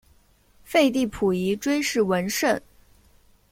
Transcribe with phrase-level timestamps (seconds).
[0.63, 2.59] 废帝溥仪追谥文慎。